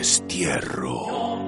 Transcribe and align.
Destierro. 0.00 1.44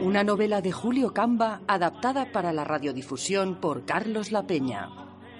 Una 0.00 0.24
novela 0.24 0.60
de 0.60 0.72
Julio 0.72 1.14
Camba 1.14 1.60
adaptada 1.68 2.32
para 2.32 2.52
la 2.52 2.64
radiodifusión 2.64 3.60
por 3.60 3.84
Carlos 3.84 4.32
La 4.32 4.44
Peña. 4.44 4.88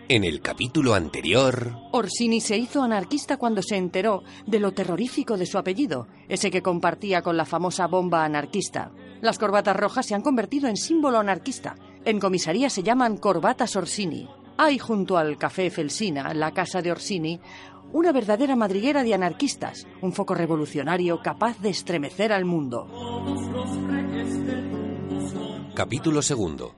En 0.08 0.22
el 0.22 0.40
capítulo 0.40 0.94
anterior... 0.94 1.74
Orsini 1.90 2.40
se 2.40 2.56
hizo 2.56 2.84
anarquista 2.84 3.36
cuando 3.36 3.62
se 3.62 3.74
enteró 3.76 4.22
de 4.46 4.60
lo 4.60 4.70
terrorífico 4.70 5.36
de 5.36 5.46
su 5.46 5.58
apellido, 5.58 6.06
ese 6.28 6.52
que 6.52 6.62
compartía 6.62 7.20
con 7.20 7.36
la 7.36 7.46
famosa 7.46 7.88
bomba 7.88 8.24
anarquista. 8.24 8.92
Las 9.20 9.40
corbatas 9.40 9.74
rojas 9.74 10.06
se 10.06 10.14
han 10.14 10.22
convertido 10.22 10.68
en 10.68 10.76
símbolo 10.76 11.18
anarquista. 11.18 11.74
En 12.04 12.20
comisaría 12.20 12.70
se 12.70 12.84
llaman 12.84 13.16
corbatas 13.16 13.74
Orsini. 13.74 14.28
Hay 14.56 14.78
junto 14.78 15.18
al 15.18 15.36
Café 15.36 15.68
Felsina, 15.70 16.32
la 16.34 16.52
casa 16.52 16.80
de 16.80 16.92
Orsini, 16.92 17.40
una 17.92 18.12
verdadera 18.12 18.56
madriguera 18.56 19.02
de 19.02 19.14
anarquistas, 19.14 19.86
un 20.00 20.12
foco 20.12 20.34
revolucionario 20.34 21.20
capaz 21.22 21.58
de 21.60 21.70
estremecer 21.70 22.32
al 22.32 22.44
mundo. 22.44 22.88
Capítulo 25.74 26.22
segundo. 26.22 26.74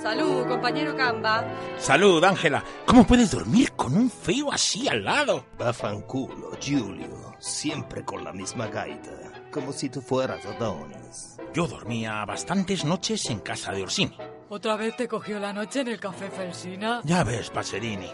Salud, 0.00 0.46
compañero 0.46 0.94
Camba. 0.96 1.44
Salud, 1.78 2.22
Ángela. 2.22 2.62
¿Cómo 2.86 3.06
puedes 3.06 3.30
dormir 3.30 3.72
con 3.72 3.96
un 3.96 4.10
feo 4.10 4.52
así 4.52 4.86
al 4.86 5.04
lado? 5.04 5.46
Bafanculo, 5.58 6.50
Julio. 6.62 7.34
Siempre 7.38 8.04
con 8.04 8.22
la 8.22 8.32
misma 8.32 8.68
gaita. 8.68 9.10
Como 9.50 9.72
si 9.72 9.88
tú 9.88 10.00
fueras 10.00 10.44
Adonis. 10.44 11.36
Yo 11.54 11.66
dormía 11.66 12.24
bastantes 12.24 12.84
noches 12.84 13.30
en 13.30 13.40
casa 13.40 13.72
de 13.72 13.82
Orsini. 13.82 14.16
¿Otra 14.54 14.76
vez 14.76 14.94
te 14.94 15.08
cogió 15.08 15.40
la 15.40 15.52
noche 15.52 15.80
en 15.80 15.88
el 15.88 15.98
café 15.98 16.30
Felsina? 16.30 17.00
Ya 17.02 17.24
ves, 17.24 17.50
Pacerini. 17.50 18.08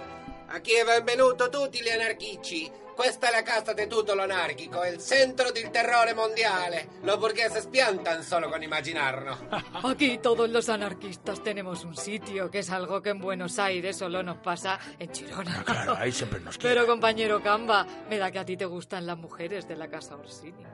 Aquí 0.49 0.73
è 0.73 0.85
benvenuto 0.87 1.51
tutti 1.51 1.83
gli 1.83 1.91
anarchici. 1.91 2.73
Questa 2.97 3.29
è 3.29 3.31
la 3.31 3.43
casa 3.43 3.75
di 3.75 3.87
tutto 3.87 4.15
l'anarchico, 4.15 4.83
il 4.85 4.99
centro 4.99 5.53
del 5.53 5.71
terrore 5.71 6.15
mondiale. 6.15 6.93
Los 7.03 7.19
burgueses 7.19 7.67
piantan 7.67 8.23
solo 8.23 8.49
con 8.49 8.63
imaginarlo. 8.63 9.37
Aquí 9.85 10.17
todos 10.17 10.49
los 10.49 10.71
anarquistas 10.71 11.43
tenemos 11.43 11.85
un 11.85 11.95
sitio, 11.95 12.51
que 12.51 12.61
es 12.61 12.71
algo 12.71 13.03
que 13.03 13.11
en 13.11 13.19
Buenos 13.19 13.59
Aires 13.59 13.99
solo 13.99 14.23
nos 14.23 14.39
pasa 14.39 14.79
en 14.99 15.13
Chirona. 15.13 15.59
Ah, 15.59 15.65
claro, 15.65 15.95
ahí 15.99 16.11
siempre 16.11 16.41
nos 16.41 16.57
quieren. 16.57 16.75
Pero 16.79 16.87
compañero 16.91 17.43
Camba, 17.43 17.87
me 18.09 18.17
da 18.17 18.31
que 18.31 18.39
a 18.39 18.47
ti 18.47 18.57
te 18.57 18.65
gustan 18.65 19.05
las 19.05 19.19
mujeres 19.19 19.69
de 19.69 19.77
la 19.77 19.91
casa 19.91 20.17
Orsini. 20.17 20.65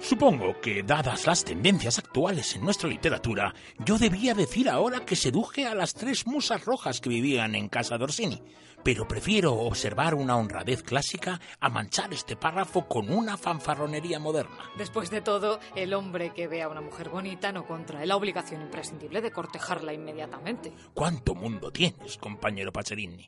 Supongo 0.00 0.60
que, 0.60 0.82
dadas 0.82 1.26
las 1.26 1.44
tendencias 1.44 1.98
actuales 1.98 2.54
en 2.54 2.62
nuestra 2.62 2.88
literatura, 2.88 3.54
yo 3.78 3.98
debía 3.98 4.34
decir 4.34 4.68
ahora 4.68 5.04
que 5.04 5.16
seduje 5.16 5.66
a 5.66 5.74
las 5.74 5.94
tres 5.94 6.26
musas 6.26 6.64
rojas 6.64 7.00
que 7.00 7.08
vivían 7.08 7.54
en 7.54 7.68
casa 7.68 7.96
de 7.96 8.04
Orsini, 8.04 8.42
pero 8.84 9.08
prefiero 9.08 9.54
observar 9.54 10.14
una 10.14 10.36
honradez 10.36 10.82
clásica 10.82 11.40
a 11.58 11.68
manchar 11.70 12.12
este 12.12 12.36
párrafo 12.36 12.86
con 12.86 13.10
una 13.10 13.38
fanfarronería 13.38 14.18
moderna. 14.18 14.70
Después 14.76 15.10
de 15.10 15.22
todo, 15.22 15.58
el 15.74 15.94
hombre 15.94 16.34
que 16.34 16.48
ve 16.48 16.62
a 16.62 16.68
una 16.68 16.82
mujer 16.82 17.08
bonita 17.08 17.50
no 17.50 17.66
contrae 17.66 18.06
la 18.06 18.16
obligación 18.16 18.60
imprescindible 18.60 19.22
de 19.22 19.30
cortejarla 19.32 19.94
inmediatamente. 19.94 20.72
¿Cuánto 20.92 21.34
mundo 21.34 21.72
tienes, 21.72 22.18
compañero 22.18 22.72
Pacerini? 22.72 23.26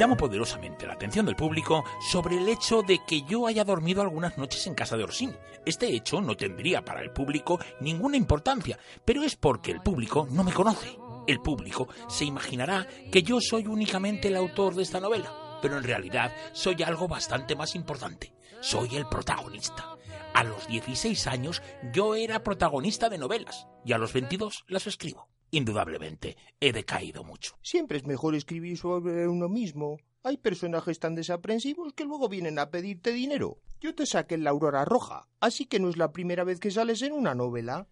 Llamo 0.00 0.16
poderosamente 0.16 0.86
la 0.86 0.94
atención 0.94 1.26
del 1.26 1.36
público 1.36 1.84
sobre 2.00 2.38
el 2.38 2.48
hecho 2.48 2.80
de 2.80 3.00
que 3.06 3.20
yo 3.20 3.46
haya 3.46 3.64
dormido 3.64 4.00
algunas 4.00 4.38
noches 4.38 4.66
en 4.66 4.74
casa 4.74 4.96
de 4.96 5.04
Orsini. 5.04 5.34
Este 5.66 5.94
hecho 5.94 6.22
no 6.22 6.38
tendría 6.38 6.82
para 6.82 7.02
el 7.02 7.10
público 7.10 7.60
ninguna 7.82 8.16
importancia, 8.16 8.78
pero 9.04 9.22
es 9.22 9.36
porque 9.36 9.72
el 9.72 9.82
público 9.82 10.26
no 10.30 10.42
me 10.42 10.54
conoce. 10.54 10.96
El 11.26 11.40
público 11.40 11.86
se 12.08 12.24
imaginará 12.24 12.88
que 13.12 13.22
yo 13.22 13.42
soy 13.42 13.66
únicamente 13.66 14.28
el 14.28 14.36
autor 14.36 14.74
de 14.74 14.84
esta 14.84 15.00
novela, 15.00 15.58
pero 15.60 15.76
en 15.76 15.84
realidad 15.84 16.32
soy 16.54 16.82
algo 16.82 17.06
bastante 17.06 17.54
más 17.54 17.74
importante. 17.74 18.32
Soy 18.62 18.96
el 18.96 19.06
protagonista. 19.06 19.98
A 20.32 20.44
los 20.44 20.66
16 20.66 21.26
años 21.26 21.62
yo 21.92 22.14
era 22.14 22.42
protagonista 22.42 23.10
de 23.10 23.18
novelas 23.18 23.66
y 23.84 23.92
a 23.92 23.98
los 23.98 24.14
22 24.14 24.64
las 24.66 24.86
escribo. 24.86 25.28
Indudablemente, 25.50 26.36
he 26.60 26.72
decaído 26.72 27.24
mucho. 27.24 27.56
Siempre 27.62 27.98
es 27.98 28.06
mejor 28.06 28.34
escribir 28.34 28.78
sobre 28.78 29.26
uno 29.26 29.48
mismo. 29.48 29.98
Hay 30.22 30.36
personajes 30.36 30.98
tan 30.98 31.14
desaprensivos 31.14 31.92
que 31.94 32.04
luego 32.04 32.28
vienen 32.28 32.58
a 32.58 32.70
pedirte 32.70 33.12
dinero. 33.12 33.58
Yo 33.80 33.94
te 33.94 34.06
saqué 34.06 34.34
en 34.34 34.44
la 34.44 34.50
Aurora 34.50 34.84
Roja, 34.84 35.26
así 35.40 35.66
que 35.66 35.80
no 35.80 35.88
es 35.88 35.96
la 35.96 36.12
primera 36.12 36.44
vez 36.44 36.60
que 36.60 36.70
sales 36.70 37.02
en 37.02 37.12
una 37.12 37.34
novela. 37.34 37.88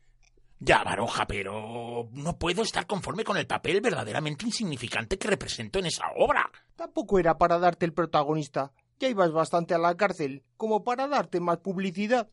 Ya, 0.60 0.82
Baroja, 0.82 1.26
pero 1.26 2.08
no 2.12 2.38
puedo 2.38 2.62
estar 2.62 2.86
conforme 2.86 3.24
con 3.24 3.36
el 3.36 3.46
papel 3.46 3.80
verdaderamente 3.80 4.44
insignificante 4.44 5.16
que 5.16 5.28
represento 5.28 5.78
en 5.78 5.86
esa 5.86 6.04
obra. 6.16 6.50
Tampoco 6.76 7.18
era 7.18 7.38
para 7.38 7.58
darte 7.58 7.86
el 7.86 7.92
protagonista. 7.92 8.72
Ya 8.98 9.08
ibas 9.08 9.30
bastante 9.30 9.74
a 9.74 9.78
la 9.78 9.96
cárcel, 9.96 10.42
como 10.56 10.82
para 10.82 11.06
darte 11.06 11.38
más 11.38 11.58
publicidad. 11.58 12.28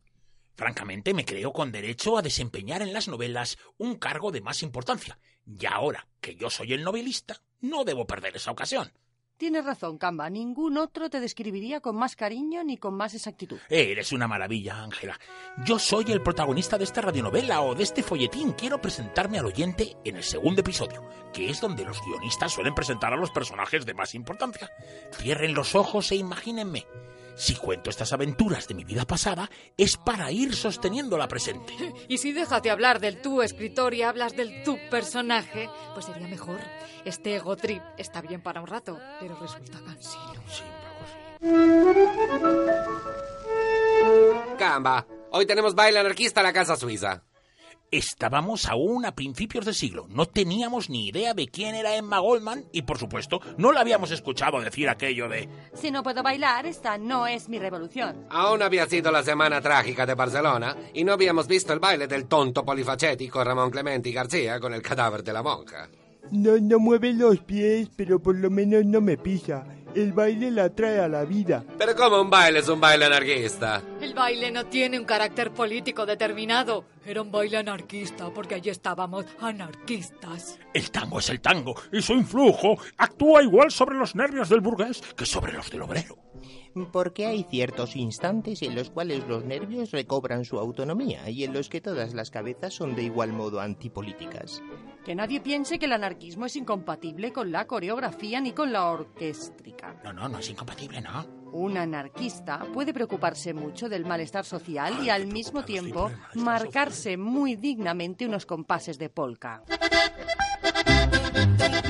Francamente, 0.56 1.14
me 1.14 1.26
creo 1.26 1.52
con 1.52 1.72
derecho 1.72 2.18
a 2.18 2.22
desempeñar 2.22 2.82
en 2.82 2.94
las 2.94 3.08
novelas 3.08 3.58
un 3.78 3.96
cargo 3.96 4.32
de 4.32 4.42
más 4.42 4.64
importancia. 4.64 5.20
Y 5.46 5.66
ahora 5.66 6.08
que 6.22 6.36
yo 6.36 6.50
soy 6.50 6.74
el 6.74 6.84
novelista, 6.84 7.42
no 7.62 7.84
debo 7.84 8.06
perder 8.08 8.36
esa 8.36 8.52
ocasión. 8.52 8.92
Tienes 9.38 9.66
razón, 9.66 9.98
Camba. 9.98 10.30
Ningún 10.30 10.78
otro 10.78 11.10
te 11.10 11.20
describiría 11.20 11.82
con 11.82 11.98
más 11.98 12.16
cariño 12.16 12.64
ni 12.64 12.78
con 12.78 12.94
más 12.94 13.14
exactitud. 13.14 13.60
Eres 13.68 14.14
una 14.14 14.30
maravilla, 14.30 14.82
Ángela. 14.82 15.20
Yo 15.66 15.78
soy 15.78 16.06
el 16.08 16.22
protagonista 16.22 16.78
de 16.78 16.86
esta 16.86 17.02
radionovela 17.02 17.62
o 17.62 17.76
de 17.76 17.84
este 17.84 18.02
folletín. 18.02 18.54
Quiero 18.54 18.80
presentarme 18.80 19.38
al 19.38 19.48
oyente 19.48 19.98
en 20.06 20.16
el 20.16 20.24
segundo 20.24 20.62
episodio, 20.62 21.04
que 21.34 21.50
es 21.50 21.60
donde 21.60 21.84
los 21.84 22.02
guionistas 22.02 22.54
suelen 22.54 22.74
presentar 22.74 23.12
a 23.12 23.18
los 23.18 23.30
personajes 23.32 23.86
de 23.86 23.94
más 23.94 24.16
importancia. 24.16 24.72
Cierren 25.12 25.54
los 25.54 25.76
ojos 25.76 26.14
e 26.14 26.16
imagínenme. 26.16 26.86
Si 27.36 27.56
cuento 27.56 27.90
estas 27.90 28.14
aventuras 28.14 28.68
de 28.68 28.74
mi 28.74 28.84
vida 28.84 29.06
pasada, 29.06 29.50
es 29.78 29.98
para 29.98 30.32
ir 30.32 30.56
sosteniendo 30.56 31.18
la 31.18 31.28
presente. 31.28 31.74
Y 32.08 32.18
si 32.18 32.32
déjate 32.34 32.70
hablar 32.70 33.00
del 33.00 33.22
tú 33.22 33.42
escritor 33.42 33.94
y 33.94 34.04
hablas 34.04 34.36
del 34.36 34.64
tú 34.64 34.78
personaje, 34.90 35.70
pues 35.94 36.06
sería 36.06 36.28
mejor. 36.28 36.60
Este 37.04 37.36
ego 37.36 37.56
trip 37.56 37.82
está 37.98 38.22
bien 38.22 38.42
para 38.42 38.62
un 38.62 38.68
rato, 38.68 39.00
pero 39.20 39.38
resulta 39.40 39.80
cansino. 39.80 40.44
Sí. 40.48 40.64
Camba, 44.58 45.06
hoy 45.32 45.46
tenemos 45.46 45.76
baile 45.76 46.00
anarquista 46.00 46.42
en 46.42 46.46
la 46.46 46.54
casa 46.54 46.76
suiza. 46.76 47.24
Estábamos 47.96 48.66
aún 48.66 49.06
a 49.06 49.16
principios 49.16 49.64
de 49.64 49.74
siglo, 49.74 50.06
no 50.10 50.26
teníamos 50.26 50.90
ni 50.90 51.08
idea 51.08 51.34
de 51.34 51.48
quién 51.48 51.76
era 51.76 51.96
Emma 51.96 52.20
Goldman 52.20 52.66
y, 52.74 52.82
por 52.82 52.98
supuesto, 52.98 53.40
no 53.58 53.72
la 53.72 53.80
habíamos 53.80 54.12
escuchado 54.12 54.60
decir 54.60 54.90
aquello 54.90 55.30
de 55.30 55.48
Si 55.76 55.92
no 55.92 56.04
puedo 56.04 56.22
bailar, 56.22 56.66
esta 56.66 56.98
no 56.98 57.26
es 57.26 57.48
mi 57.48 57.58
revolución. 57.58 58.28
Aún 58.30 58.62
había 58.62 58.86
sido 58.86 59.14
la 59.14 59.24
semana 59.24 59.62
trágica 59.62 60.06
de 60.06 60.14
Barcelona 60.14 60.76
y 60.94 61.06
no 61.06 61.14
habíamos 61.14 61.48
visto 61.48 61.72
el 61.72 61.80
baile 61.80 62.06
del 62.06 62.26
tonto 62.26 62.66
polifacético 62.66 63.42
Ramón 63.42 63.72
Clemente 63.72 64.12
García 64.12 64.60
con 64.60 64.74
el 64.74 64.82
cadáver 64.82 65.24
de 65.24 65.32
la 65.32 65.42
monja. 65.42 65.88
No, 66.32 66.58
no 66.60 66.80
mueve 66.80 67.14
los 67.14 67.40
pies, 67.40 67.90
pero 67.96 68.20
por 68.20 68.36
lo 68.36 68.50
menos 68.50 68.84
no 68.84 69.00
me 69.00 69.16
pisa. 69.16 69.66
El 69.96 70.12
baile 70.12 70.52
la 70.52 70.70
trae 70.70 71.00
a 71.00 71.08
la 71.08 71.24
vida. 71.24 71.64
Pero 71.78 71.96
como 71.96 72.22
un 72.22 72.30
baile 72.30 72.60
es 72.60 72.68
un 72.68 72.82
baile 72.82 73.06
anarquista. 73.06 73.82
El 74.02 74.14
baile 74.14 74.52
no 74.52 74.66
tiene 74.66 75.00
un 75.00 75.06
carácter 75.06 75.52
político 75.52 76.06
determinado. 76.06 76.84
Era 77.06 77.22
un 77.22 77.32
baile 77.32 77.58
anarquista 77.58 78.30
porque 78.30 78.56
allí 78.56 78.70
estábamos 78.70 79.26
anarquistas. 79.40 80.60
El 80.74 80.92
tango 80.92 81.20
es 81.20 81.30
el 81.30 81.40
tango 81.40 81.76
y 81.94 82.02
su 82.02 82.12
influjo 82.12 82.78
actúa 82.98 83.42
igual 83.42 83.72
sobre 83.72 83.96
los 83.96 84.16
nervios 84.16 84.50
del 84.50 84.60
burgués 84.60 85.02
que 85.16 85.26
sobre 85.26 85.54
los 85.54 85.72
del 85.72 85.84
obrero. 85.84 86.18
Porque 86.92 87.26
hay 87.26 87.44
ciertos 87.44 87.96
instantes 87.96 88.62
en 88.62 88.76
los 88.76 88.90
cuales 88.90 89.26
los 89.28 89.46
nervios 89.46 89.92
recobran 89.92 90.44
su 90.44 90.60
autonomía 90.60 91.30
y 91.30 91.44
en 91.44 91.54
los 91.54 91.70
que 91.70 91.82
todas 91.82 92.14
las 92.14 92.32
cabezas 92.32 92.74
son 92.74 92.96
de 92.96 93.04
igual 93.04 93.32
modo 93.32 93.62
antipolíticas. 93.62 94.62
Que 95.06 95.16
nadie 95.16 95.40
piense 95.40 95.80
que 95.80 95.86
el 95.86 95.94
anarquismo 95.94 96.46
es 96.46 96.56
incompatible 96.56 97.32
con 97.32 97.52
la 97.52 97.66
coreografía 97.68 98.42
ni 98.42 98.52
con 98.52 98.74
la 98.74 98.90
orquéstrica. 98.90 100.02
No, 100.04 100.12
no, 100.12 100.28
no 100.28 100.40
es 100.40 100.50
incompatible, 100.50 101.00
¿no? 101.00 101.26
Un 101.52 101.78
anarquista 101.78 102.66
puede 102.74 102.94
preocuparse 102.94 103.54
mucho 103.54 103.88
del 103.88 104.06
malestar 104.06 104.44
social 104.44 105.06
y 105.06 105.10
al 105.10 105.28
mismo 105.28 105.64
tiempo 105.64 106.12
marcarse 106.34 107.16
muy 107.16 107.56
dignamente 107.56 108.26
unos 108.26 108.46
compases 108.46 108.98
de 108.98 109.10
polka. 109.10 109.64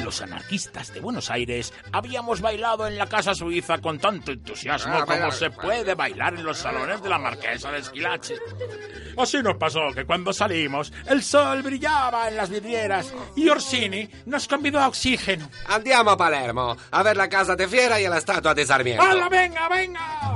Los 0.04 0.22
anarquistas 0.22 0.94
de 0.94 1.00
Buenos 1.00 1.32
Aires 1.32 1.74
habíamos 1.92 2.40
bailado 2.40 2.88
en 2.88 2.98
la 2.98 3.08
casa 3.08 3.34
suiza 3.34 3.80
con 3.80 3.98
tanto 4.00 4.32
entusiasmo 4.32 4.94
Ah, 4.96 5.06
como 5.06 5.32
se 5.32 5.50
puede 5.50 5.96
bailar 5.96 6.36
en 6.36 6.44
los 6.44 6.58
salones 6.60 7.02
de 7.02 7.10
la 7.10 7.18
marquesa 7.18 7.72
de 7.72 7.80
Esquilache. 7.80 8.36
Así 9.18 9.42
nos 9.42 9.58
pasó 9.58 9.80
que 9.96 10.06
cuando 10.06 10.32
salimos 10.34 10.94
el 11.08 11.24
sol 11.24 11.64
brillaba 11.64 12.28
en 12.28 12.38
las 12.38 12.50
vidrieras 12.50 13.12
y 13.36 13.50
Orsini 13.50 14.08
nos 14.26 14.48
convidó 14.48 14.80
a 14.80 14.88
oxígeno. 14.88 15.50
Andiamo 15.68 16.12
a 16.12 16.18
Palermo 16.18 16.78
a 16.92 17.04
ver 17.04 17.18
la 17.18 17.28
casa 17.28 17.56
de 17.56 17.68
Fiera 17.68 18.00
y 18.00 18.08
la 18.08 18.18
estatua 18.20 18.54
de 18.54 18.66
Sarmiento. 18.66 19.02
¡Hala, 19.04 19.28
venga, 19.30 19.68
venga! 19.70 20.35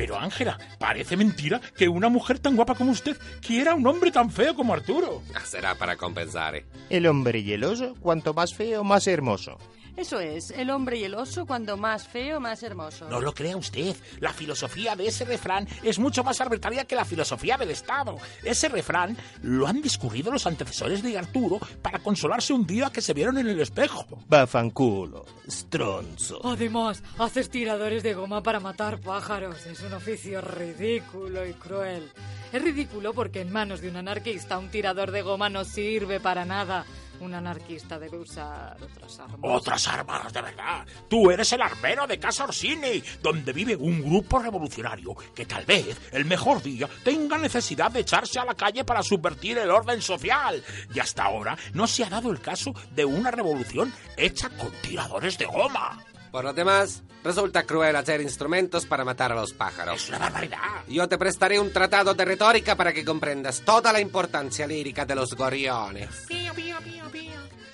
Pero 0.00 0.18
Ángela, 0.18 0.56
parece 0.78 1.14
mentira 1.14 1.60
que 1.76 1.86
una 1.86 2.08
mujer 2.08 2.38
tan 2.38 2.56
guapa 2.56 2.74
como 2.74 2.90
usted 2.90 3.18
quiera 3.46 3.72
a 3.72 3.74
un 3.74 3.86
hombre 3.86 4.10
tan 4.10 4.30
feo 4.30 4.54
como 4.54 4.72
Arturo. 4.72 5.20
Ah, 5.34 5.44
Será 5.44 5.74
para 5.74 5.96
compensar. 5.96 6.62
El 6.88 7.06
hombre 7.06 7.40
y 7.40 7.52
el 7.52 7.64
oso, 7.64 7.94
cuanto 8.00 8.32
más 8.32 8.54
feo, 8.54 8.82
más 8.82 9.06
hermoso. 9.06 9.58
Eso 9.96 10.20
es, 10.20 10.50
el 10.50 10.70
hombre 10.70 10.98
y 10.98 11.04
el 11.04 11.14
oso, 11.14 11.46
cuando 11.46 11.76
más 11.76 12.06
feo, 12.06 12.40
más 12.40 12.62
hermoso. 12.62 13.08
No 13.08 13.20
lo 13.20 13.32
crea 13.32 13.56
usted. 13.56 13.96
La 14.20 14.32
filosofía 14.32 14.96
de 14.96 15.06
ese 15.06 15.24
refrán 15.24 15.68
es 15.82 15.98
mucho 15.98 16.24
más 16.24 16.40
arbitraria 16.40 16.84
que 16.84 16.94
la 16.94 17.04
filosofía 17.04 17.56
del 17.56 17.70
Estado. 17.70 18.16
Ese 18.42 18.68
refrán 18.68 19.16
lo 19.42 19.66
han 19.66 19.82
discurrido 19.82 20.30
los 20.32 20.46
antecesores 20.46 21.02
de 21.02 21.18
Arturo 21.18 21.58
para 21.82 21.98
consolarse 21.98 22.52
un 22.52 22.66
día 22.66 22.90
que 22.90 23.00
se 23.00 23.14
vieron 23.14 23.38
en 23.38 23.48
el 23.48 23.60
espejo. 23.60 24.06
Bafanculo, 24.28 25.26
stronzo. 25.48 26.40
Además, 26.44 27.02
haces 27.18 27.50
tiradores 27.50 28.02
de 28.02 28.14
goma 28.14 28.42
para 28.42 28.60
matar 28.60 29.00
pájaros. 29.00 29.66
Es 29.66 29.80
un 29.82 29.92
oficio 29.92 30.40
ridículo 30.40 31.46
y 31.46 31.52
cruel. 31.54 32.10
Es 32.52 32.62
ridículo 32.62 33.12
porque 33.12 33.40
en 33.42 33.52
manos 33.52 33.80
de 33.80 33.88
un 33.88 33.96
anarquista 33.96 34.58
un 34.58 34.70
tirador 34.70 35.10
de 35.12 35.22
goma 35.22 35.48
no 35.48 35.64
sirve 35.64 36.20
para 36.20 36.44
nada. 36.44 36.84
Un 37.20 37.34
anarquista 37.34 37.98
debe 37.98 38.18
usar 38.18 38.76
otras 38.82 39.20
armas. 39.20 39.38
Otras 39.42 39.88
armas, 39.88 40.32
de 40.32 40.40
verdad. 40.40 40.86
Tú 41.08 41.30
eres 41.30 41.52
el 41.52 41.60
armero 41.60 42.06
de 42.06 42.18
Casa 42.18 42.44
Orsini, 42.44 43.02
donde 43.22 43.52
vive 43.52 43.76
un 43.76 44.02
grupo 44.02 44.38
revolucionario 44.38 45.14
que 45.34 45.44
tal 45.44 45.66
vez 45.66 45.96
el 46.12 46.24
mejor 46.24 46.62
día 46.62 46.88
tenga 47.04 47.36
necesidad 47.36 47.90
de 47.90 48.00
echarse 48.00 48.38
a 48.38 48.44
la 48.44 48.54
calle 48.54 48.84
para 48.84 49.02
subvertir 49.02 49.58
el 49.58 49.70
orden 49.70 50.00
social. 50.00 50.62
Y 50.94 50.98
hasta 50.98 51.24
ahora 51.24 51.56
no 51.74 51.86
se 51.86 52.04
ha 52.04 52.08
dado 52.08 52.30
el 52.30 52.40
caso 52.40 52.72
de 52.94 53.04
una 53.04 53.30
revolución 53.30 53.92
hecha 54.16 54.48
con 54.48 54.70
tiradores 54.82 55.36
de 55.36 55.44
goma. 55.44 56.02
Por 56.30 56.44
lo 56.44 56.52
demás, 56.52 57.02
resulta 57.24 57.64
cruel 57.64 57.96
hacer 57.96 58.20
instrumentos 58.20 58.86
para 58.86 59.04
matar 59.04 59.32
a 59.32 59.34
los 59.34 59.52
pájaros. 59.52 60.02
Es 60.02 60.08
una 60.08 60.18
barbaridad. 60.18 60.84
Yo 60.88 61.08
te 61.08 61.18
prestaré 61.18 61.58
un 61.58 61.72
tratado 61.72 62.14
de 62.14 62.24
retórica 62.24 62.76
para 62.76 62.92
que 62.92 63.04
comprendas 63.04 63.62
toda 63.62 63.92
la 63.92 64.00
importancia 64.00 64.66
lírica 64.66 65.04
de 65.04 65.16
los 65.16 65.34
gorriones. 65.34 66.08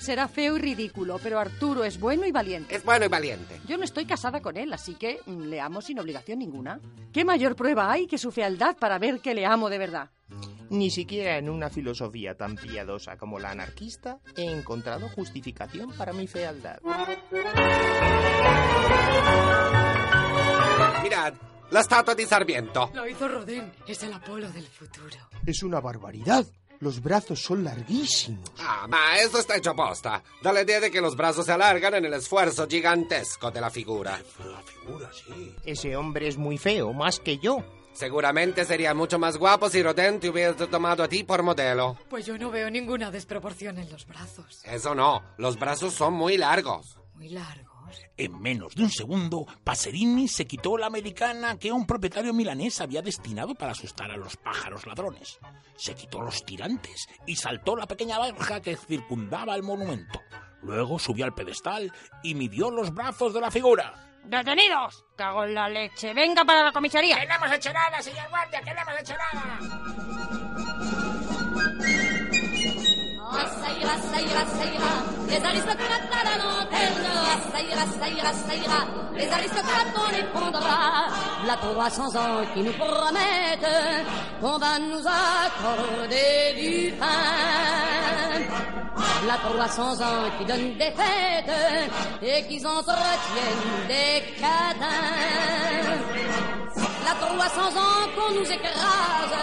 Será 0.07 0.29
feo 0.29 0.57
y 0.57 0.61
ridículo, 0.61 1.19
pero 1.21 1.41
Arturo 1.41 1.83
es 1.83 1.99
bueno 1.99 2.25
y 2.27 2.31
valiente. 2.31 2.77
Es 2.77 2.85
bueno 2.85 3.07
y 3.07 3.09
valiente. 3.09 3.61
Yo 3.67 3.77
no 3.77 3.83
estoy 3.83 4.07
casada 4.07 4.41
con 4.41 4.57
él, 4.57 4.73
así 4.73 4.95
que 4.95 5.19
mm, 5.27 5.47
le 5.47 5.61
amo 5.61 5.83
sin 5.83 5.99
obligación 5.99 6.39
ninguna. 6.39 6.79
¿Qué 7.13 7.25
mayor 7.25 7.57
prueba 7.57 7.91
hay 7.91 8.07
que 8.07 8.17
su 8.17 8.31
fealdad 8.31 8.77
para 8.77 9.01
ver 9.01 9.19
que 9.19 9.35
le 9.35 9.45
amo 9.45 9.69
de 9.69 9.79
verdad? 9.79 10.11
Ni 10.71 10.93
siquiera 10.93 11.39
en 11.39 11.51
una 11.51 11.71
filosofía 11.71 12.37
tan 12.37 12.55
piadosa 12.55 13.17
como 13.17 13.41
la 13.41 13.51
anarquista 13.51 14.21
he 14.37 14.45
encontrado 14.45 15.09
justificación 15.09 15.91
para 15.99 16.13
mi 16.13 16.29
fealdad. 16.29 16.79
Mirad, 21.03 21.35
la 21.73 21.81
estatua 21.81 22.15
de 22.15 22.27
Sarmiento. 22.27 22.93
Lo 22.95 23.09
hizo 23.09 23.27
Rodin. 23.27 23.73
Es 23.89 24.05
el 24.05 24.13
Apolo 24.13 24.49
del 24.53 24.69
futuro. 24.69 25.17
Es 25.45 25.65
una 25.65 25.81
barbaridad. 25.81 26.47
Los 26.81 27.03
brazos 27.03 27.41
son 27.43 27.65
larguísimos. 27.65 28.51
Ah, 28.59 28.87
ma 28.89 29.19
eso 29.19 29.39
está 29.39 29.57
hecho 29.57 29.75
posta. 29.75 30.23
Da 30.43 30.53
la 30.53 30.63
idea 30.63 30.81
de 30.81 30.91
que 30.91 31.01
los 31.01 31.17
brazos 31.17 31.47
se 31.47 31.53
alargan 31.53 31.95
en 31.95 32.05
el 32.05 32.15
esfuerzo 32.15 32.67
gigantesco 32.69 33.51
de 33.51 33.61
la 33.61 33.71
figura. 33.71 34.21
La 34.39 34.63
figura, 34.63 35.11
sí. 35.13 35.55
Ese 35.65 35.97
hombre 35.97 36.29
es 36.29 36.37
muy 36.37 36.59
feo, 36.59 36.93
más 36.93 37.19
que 37.21 37.39
yo. 37.39 37.65
Seguramente 37.97 38.67
sería 38.67 38.93
mucho 38.93 39.19
más 39.19 39.39
guapo 39.39 39.71
si 39.71 39.83
Rodin 39.83 40.21
te 40.21 40.29
hubiese 40.29 40.67
tomado 40.67 41.03
a 41.03 41.09
ti 41.09 41.25
por 41.25 41.43
modelo. 41.43 41.97
Pues 42.11 42.27
yo 42.27 42.37
no 42.37 42.51
veo 42.51 42.71
ninguna 42.71 43.11
desproporción 43.11 43.79
en 43.79 43.91
los 43.91 44.07
brazos. 44.07 44.61
Eso 44.65 44.95
no, 44.95 45.23
los 45.39 45.59
brazos 45.59 45.95
son 45.95 46.13
muy 46.13 46.37
largos. 46.37 46.99
Muy 47.15 47.31
largos. 47.31 47.66
En 48.17 48.41
menos 48.41 48.75
de 48.75 48.83
un 48.83 48.91
segundo, 48.91 49.47
Paserini 49.65 50.29
se 50.29 50.47
quitó 50.47 50.77
la 50.77 50.87
americana 50.87 51.59
que 51.59 51.73
un 51.73 51.87
propietario 51.87 52.33
milanés 52.33 52.81
había 52.81 53.03
destinado 53.03 53.55
para 53.55 53.73
asustar 53.73 54.11
a 54.11 54.17
los 54.17 54.37
pájaros 54.37 54.87
ladrones. 54.87 55.39
Se 55.77 55.95
quitó 55.95 56.21
los 56.21 56.45
tirantes 56.45 57.09
y 57.27 57.37
saltó 57.37 57.77
la 57.77 57.87
pequeña 57.87 58.19
verja 58.19 58.61
que 58.61 58.77
circundaba 58.77 59.55
el 59.55 59.63
monumento. 59.63 60.21
Luego 60.63 60.99
subió 60.99 61.25
al 61.25 61.35
pedestal 61.35 61.93
y 62.23 62.35
midió 62.35 62.71
los 62.71 62.93
brazos 62.93 63.33
de 63.35 63.41
la 63.41 63.51
figura. 63.51 63.95
¡Detenidos! 64.25 65.05
¡Cago 65.17 65.45
en 65.45 65.55
la 65.55 65.69
leche! 65.69 66.13
¡Venga 66.13 66.45
para 66.45 66.65
la 66.65 66.73
comisaría! 66.73 67.21
¡Que 67.21 67.27
no 67.27 67.35
hemos 67.37 67.53
hecho 67.53 67.73
nada, 67.73 68.03
señor 68.03 68.29
guardia! 68.29 68.61
¡Que 68.61 68.75
no 68.75 68.81
hemos 68.81 69.01
hecho 69.01 69.15
nada! 69.33 69.61
Les 75.29 75.45
aristocrates 75.45 76.11
à 76.13 76.25
la 76.25 76.37
lanterne. 76.43 77.07
Oh, 77.07 77.51
ça 77.53 77.61
ira, 77.61 77.85
ça 78.01 78.09
ira, 78.09 78.33
ça 78.33 78.55
ira, 78.55 78.81
les 79.15 79.29
aristocrates 79.29 79.95
on 79.97 80.11
les 80.17 80.25
prendra. 80.25 81.07
La 81.47 81.57
300 81.57 82.17
ans 82.17 82.45
qui 82.55 82.61
nous 82.63 82.73
promettent 82.73 83.73
qu'on 84.41 84.59
va 84.59 84.79
nous 84.79 85.05
accorder 85.07 86.55
du 86.61 86.93
pain. 86.93 87.07
La 89.27 89.37
300 89.37 90.01
ans 90.01 90.31
qui 90.39 90.45
donnent 90.45 90.77
des 90.79 90.93
fêtes 90.93 91.55
et 92.23 92.47
qui 92.47 92.65
entretiennent 92.67 93.87
des 93.89 94.23
cadins. 94.41 96.16
La 97.27 97.49
300 97.51 97.61
ans 97.77 98.09
qu'on 98.15 98.35
nous 98.35 98.53
écrase, 98.53 99.35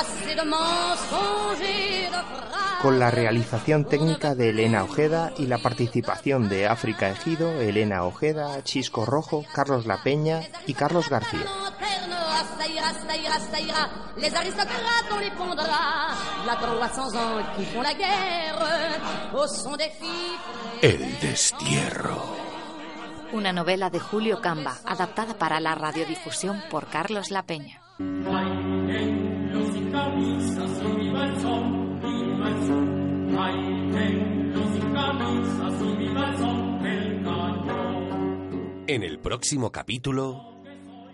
assez 0.00 0.34
de 0.34 0.48
mensonges 0.48 1.60
et 1.60 2.06
de 2.06 2.12
phrases. 2.12 2.80
Con 2.80 2.98
la 2.98 3.10
realización 3.10 3.84
técnica 3.84 4.34
de 4.34 4.48
Elena 4.48 4.84
Ojeda 4.84 5.32
y 5.38 5.46
la 5.46 5.58
participación 5.58 6.48
de 6.48 6.66
África 6.66 7.10
Ejido, 7.10 7.60
Elena 7.60 8.04
Ojeda, 8.04 8.62
Chisco 8.64 9.04
Rojo, 9.04 9.44
Carlos 9.54 9.86
La 9.86 10.02
Peña 10.02 10.40
y 10.66 10.74
Carlos 10.74 11.08
García. 11.08 11.44
lanterne, 11.44 12.14
ça 12.58 12.66
ira, 12.66 12.92
ça 12.92 13.16
ira, 13.16 13.38
ça 13.38 13.60
ira. 13.60 13.88
Les 14.16 14.34
aristocrates, 14.34 15.12
on 15.12 15.18
les 15.18 15.30
pondra. 15.32 16.14
La 16.46 16.56
300 16.56 17.14
ans 17.16 17.42
qui 17.56 17.64
font 17.66 17.82
la 17.82 17.94
guerre 17.94 18.58
au 19.34 19.46
son 19.46 19.76
des 19.76 19.90
filles. 20.00 20.38
El 20.82 21.18
destierro. 21.20 22.51
Una 23.32 23.50
novela 23.50 23.88
de 23.88 23.98
Julio 23.98 24.42
Camba, 24.42 24.76
adaptada 24.84 25.38
para 25.38 25.58
la 25.58 25.74
radiodifusión 25.74 26.60
por 26.70 26.88
Carlos 26.88 27.30
La 27.30 27.44
Peña. 27.44 27.80
En 38.86 39.02
el 39.02 39.18
próximo 39.18 39.72
capítulo... 39.72 40.52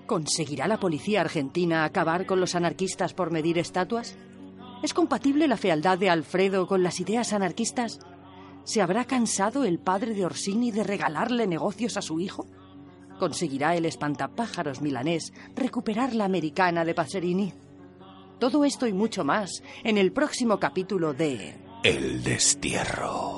¿Conseguirá 0.07 0.67
la 0.67 0.81
policía 0.81 1.21
argentina 1.21 1.85
acabar 1.85 2.27
con 2.27 2.41
los 2.41 2.57
anarquistas 2.57 3.15
por 3.15 3.31
medir 3.31 3.59
estatuas? 3.59 4.19
¿Es 4.83 4.93
compatible 4.93 5.47
la 5.47 5.57
fealdad 5.57 5.99
de 5.99 6.11
Alfredo 6.11 6.67
con 6.67 6.83
las 6.83 6.99
ideas 6.99 7.33
anarquistas? 7.33 8.01
¿Se 8.69 8.83
habrá 8.83 9.07
cansado 9.07 9.65
el 9.65 9.79
padre 9.79 10.13
de 10.13 10.27
Orsini 10.27 10.71
de 10.71 10.85
regalarle 10.85 11.47
negocios 11.47 11.97
a 11.97 12.03
su 12.03 12.21
hijo? 12.21 12.47
¿Conseguirá 13.19 13.75
el 13.75 13.87
espantapájaros 13.87 14.83
milanés 14.83 15.33
recuperar 15.57 16.15
la 16.15 16.27
americana 16.27 16.85
de 16.85 16.93
Paserini? 16.93 17.55
Todo 18.39 18.67
esto 18.67 18.87
y 18.87 18.93
mucho 18.93 19.25
más 19.25 19.63
en 19.85 19.97
el 19.97 20.13
próximo 20.13 20.61
capítulo 20.61 21.15
de 21.15 21.55
El 21.83 22.23
destierro. 22.23 23.38